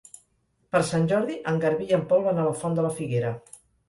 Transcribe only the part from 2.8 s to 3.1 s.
de la